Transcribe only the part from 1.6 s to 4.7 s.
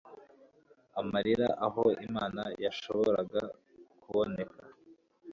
aho Imana yashoboraga kuboneka